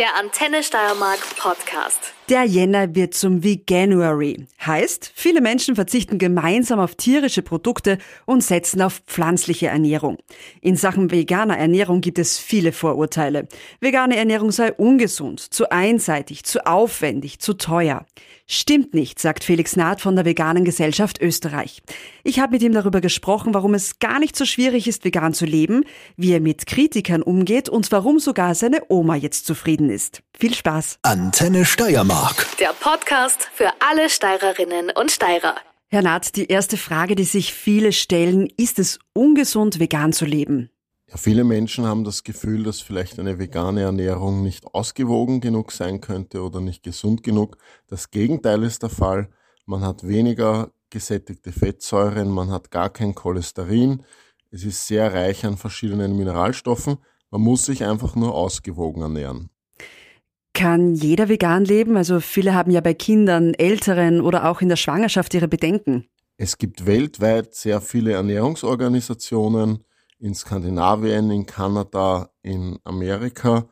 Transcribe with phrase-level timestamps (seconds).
[0.00, 2.14] Der Antenne Steiermark Podcast.
[2.30, 4.46] Der Jänner wird zum Veganuary.
[4.64, 10.16] Heißt, viele Menschen verzichten gemeinsam auf tierische Produkte und setzen auf pflanzliche Ernährung.
[10.60, 13.48] In Sachen veganer Ernährung gibt es viele Vorurteile.
[13.80, 18.06] Vegane Ernährung sei ungesund, zu einseitig, zu aufwendig, zu teuer.
[18.46, 21.82] Stimmt nicht, sagt Felix Naht von der Veganen Gesellschaft Österreich.
[22.22, 25.46] Ich habe mit ihm darüber gesprochen, warum es gar nicht so schwierig ist, vegan zu
[25.46, 25.84] leben,
[26.16, 30.22] wie er mit Kritikern umgeht und warum sogar seine Oma jetzt zufrieden ist.
[30.36, 30.98] Viel Spaß.
[31.02, 32.19] Antenne Steiermark.
[32.60, 35.54] Der Podcast für alle Steirerinnen und Steirer.
[35.86, 40.68] Herr Naht, die erste Frage, die sich viele stellen, ist es ungesund, vegan zu leben?
[41.08, 46.02] Ja, viele Menschen haben das Gefühl, dass vielleicht eine vegane Ernährung nicht ausgewogen genug sein
[46.02, 47.56] könnte oder nicht gesund genug.
[47.86, 49.30] Das Gegenteil ist der Fall.
[49.64, 54.04] Man hat weniger gesättigte Fettsäuren, man hat gar kein Cholesterin.
[54.50, 56.98] Es ist sehr reich an verschiedenen Mineralstoffen.
[57.30, 59.49] Man muss sich einfach nur ausgewogen ernähren.
[60.60, 61.96] Kann jeder vegan leben?
[61.96, 66.04] Also viele haben ja bei Kindern, Älteren oder auch in der Schwangerschaft ihre Bedenken.
[66.36, 69.86] Es gibt weltweit sehr viele Ernährungsorganisationen
[70.18, 73.70] in Skandinavien, in Kanada, in Amerika,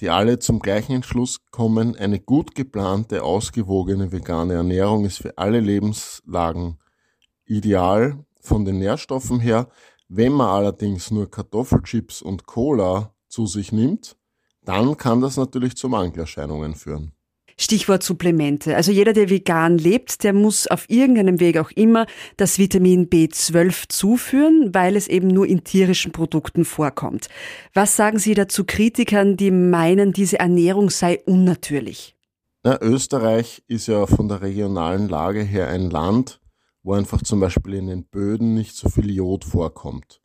[0.00, 5.60] die alle zum gleichen Entschluss kommen, eine gut geplante, ausgewogene vegane Ernährung ist für alle
[5.60, 6.78] Lebenslagen
[7.44, 9.68] ideal von den Nährstoffen her.
[10.08, 14.16] Wenn man allerdings nur Kartoffelchips und Cola zu sich nimmt,
[14.64, 17.12] dann kann das natürlich zu Mangelerscheinungen führen.
[17.58, 18.76] Stichwort Supplemente.
[18.76, 23.88] Also jeder, der vegan lebt, der muss auf irgendeinem Weg auch immer das Vitamin B12
[23.88, 27.28] zuführen, weil es eben nur in tierischen Produkten vorkommt.
[27.74, 32.16] Was sagen Sie dazu Kritikern, die meinen, diese Ernährung sei unnatürlich?
[32.64, 36.40] Na, Österreich ist ja von der regionalen Lage her ein Land,
[36.82, 40.21] wo einfach zum Beispiel in den Böden nicht so viel Jod vorkommt.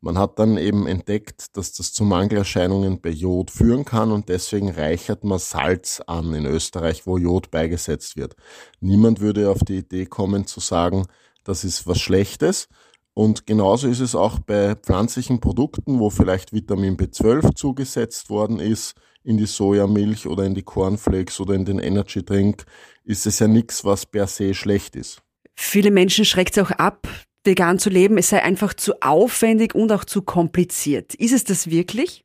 [0.00, 4.70] Man hat dann eben entdeckt, dass das zu Mangelerscheinungen bei Jod führen kann und deswegen
[4.70, 8.36] reichert man Salz an in Österreich, wo Jod beigesetzt wird.
[8.80, 11.06] Niemand würde auf die Idee kommen zu sagen,
[11.42, 12.68] das ist was Schlechtes.
[13.12, 18.94] Und genauso ist es auch bei pflanzlichen Produkten, wo vielleicht Vitamin B12 zugesetzt worden ist,
[19.24, 22.64] in die Sojamilch oder in die Cornflakes oder in den Energy Drink,
[23.02, 25.20] ist es ja nichts, was per se schlecht ist.
[25.56, 27.08] Viele Menschen schreckt es auch ab,
[27.48, 31.14] vegan zu leben, es sei einfach zu aufwendig und auch zu kompliziert.
[31.14, 32.24] Ist es das wirklich?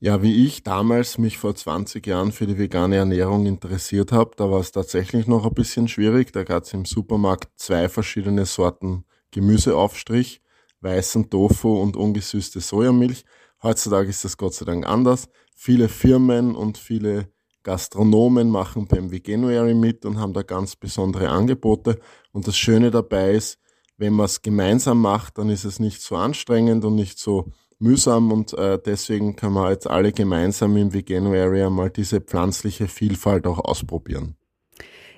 [0.00, 4.50] Ja, wie ich damals mich vor 20 Jahren für die vegane Ernährung interessiert habe, da
[4.50, 6.30] war es tatsächlich noch ein bisschen schwierig.
[6.32, 10.42] Da gab es im Supermarkt zwei verschiedene Sorten Gemüseaufstrich,
[10.80, 13.24] weißen Tofu und ungesüßte Sojamilch.
[13.62, 15.28] Heutzutage ist das Gott sei Dank anders.
[15.54, 17.32] Viele Firmen und viele
[17.62, 21.98] Gastronomen machen beim Veganuary mit und haben da ganz besondere Angebote.
[22.30, 23.58] Und das Schöne dabei ist,
[23.96, 28.32] wenn man es gemeinsam macht, dann ist es nicht so anstrengend und nicht so mühsam
[28.32, 33.58] und äh, deswegen können wir jetzt alle gemeinsam im Veganuary mal diese pflanzliche Vielfalt auch
[33.58, 34.36] ausprobieren.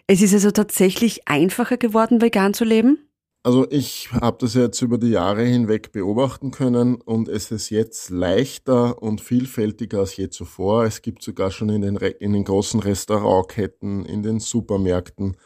[0.06, 2.98] Es ist also tatsächlich einfacher geworden, vegan zu leben?
[3.42, 8.10] Also ich habe das jetzt über die Jahre hinweg beobachten können und es ist jetzt
[8.10, 10.84] leichter und vielfältiger als je zuvor.
[10.84, 15.36] Es gibt sogar schon in den, in den großen Restaurantketten, in den Supermärkten,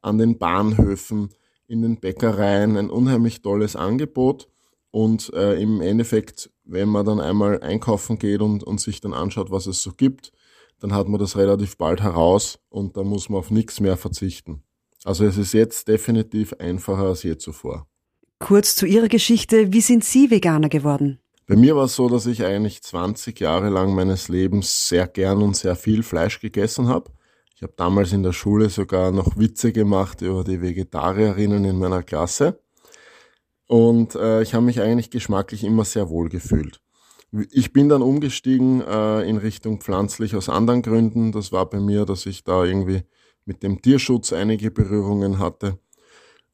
[0.00, 1.34] an den Bahnhöfen
[1.70, 4.48] in den Bäckereien ein unheimlich tolles Angebot.
[4.90, 9.52] Und äh, im Endeffekt, wenn man dann einmal einkaufen geht und, und sich dann anschaut,
[9.52, 10.32] was es so gibt,
[10.80, 14.64] dann hat man das relativ bald heraus und da muss man auf nichts mehr verzichten.
[15.04, 17.86] Also es ist jetzt definitiv einfacher als je zuvor.
[18.40, 21.20] Kurz zu Ihrer Geschichte, wie sind Sie Veganer geworden?
[21.46, 25.40] Bei mir war es so, dass ich eigentlich 20 Jahre lang meines Lebens sehr gern
[25.40, 27.12] und sehr viel Fleisch gegessen habe.
[27.60, 32.02] Ich habe damals in der Schule sogar noch Witze gemacht über die Vegetarierinnen in meiner
[32.02, 32.58] Klasse.
[33.66, 36.80] Und äh, ich habe mich eigentlich geschmacklich immer sehr wohl gefühlt.
[37.50, 41.32] Ich bin dann umgestiegen äh, in Richtung pflanzlich aus anderen Gründen.
[41.32, 43.02] Das war bei mir, dass ich da irgendwie
[43.44, 45.78] mit dem Tierschutz einige Berührungen hatte.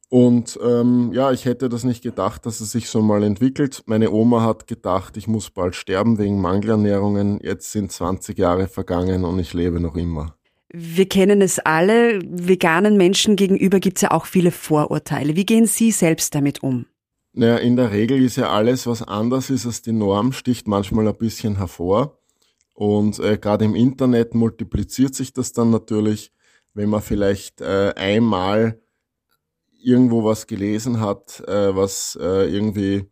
[0.09, 3.81] Und ähm, ja, ich hätte das nicht gedacht, dass es sich so mal entwickelt.
[3.85, 7.39] Meine Oma hat gedacht, ich muss bald sterben wegen Mangelernährungen.
[7.41, 10.36] Jetzt sind 20 Jahre vergangen und ich lebe noch immer.
[10.69, 15.35] Wir kennen es alle, veganen Menschen gegenüber gibt es ja auch viele Vorurteile.
[15.35, 16.85] Wie gehen Sie selbst damit um?
[17.33, 21.07] Naja, in der Regel ist ja alles, was anders ist als die Norm, sticht manchmal
[21.07, 22.17] ein bisschen hervor.
[22.73, 26.31] Und äh, gerade im Internet multipliziert sich das dann natürlich,
[26.73, 28.81] wenn man vielleicht äh, einmal
[29.79, 33.05] irgendwo was gelesen hat, äh, was äh, irgendwie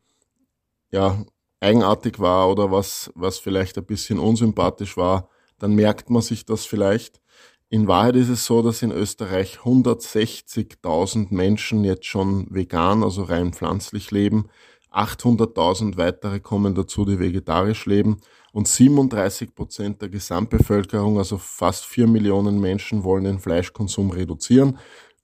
[0.92, 1.24] ja
[1.60, 5.30] eigenartig war oder was was vielleicht ein bisschen unsympathisch war,
[5.60, 7.22] dann merkt man sich das vielleicht.
[7.70, 13.54] In Wahrheit ist es so, dass in Österreich 160.000 Menschen jetzt schon vegan, also rein
[13.54, 14.48] pflanzlich leben.
[14.92, 18.18] 800.000 weitere kommen dazu, die vegetarisch leben.
[18.54, 24.78] und 37 Prozent der Gesamtbevölkerung, also fast vier Millionen Menschen, wollen den Fleischkonsum reduzieren.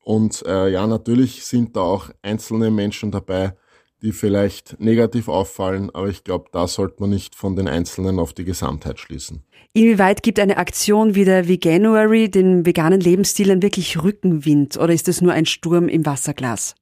[0.04, 3.56] Und äh, ja, natürlich sind da auch einzelne Menschen dabei,
[4.02, 8.34] die vielleicht negativ auffallen, aber ich glaube, da sollte man nicht von den Einzelnen auf
[8.34, 9.44] die Gesamtheit schließen.
[9.74, 15.22] Inwieweit gibt eine Aktion wie der Veganuary den veganen Lebensstilen wirklich Rückenwind oder ist es
[15.22, 16.76] nur ein Sturm im Wasserglas?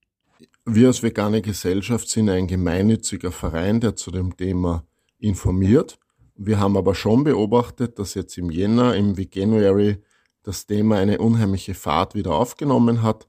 [0.66, 4.84] Wir als vegane Gesellschaft sind ein gemeinnütziger Verein, der zu dem Thema
[5.18, 6.00] informiert.
[6.36, 9.98] Wir haben aber schon beobachtet, dass jetzt im Jänner im Veganuary
[10.44, 13.28] das Thema eine unheimliche Fahrt wieder aufgenommen hat.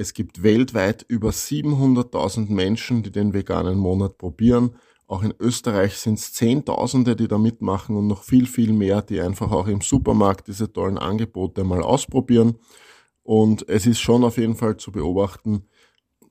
[0.00, 4.70] Es gibt weltweit über 700.000 Menschen, die den veganen Monat probieren.
[5.06, 9.20] Auch in Österreich sind es Zehntausende, die da mitmachen und noch viel, viel mehr, die
[9.20, 12.56] einfach auch im Supermarkt diese tollen Angebote mal ausprobieren.
[13.24, 15.66] Und es ist schon auf jeden Fall zu beobachten,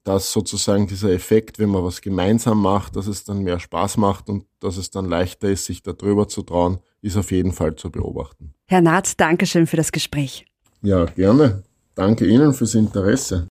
[0.03, 4.29] dass sozusagen dieser Effekt, wenn man was gemeinsam macht, dass es dann mehr Spaß macht
[4.29, 7.91] und dass es dann leichter ist, sich darüber zu trauen, ist auf jeden Fall zu
[7.91, 8.55] beobachten.
[8.65, 10.47] Herr Naht, Dankeschön für das Gespräch.
[10.81, 11.61] Ja, gerne.
[11.99, 13.47] Danke Ihnen fürs Interesse.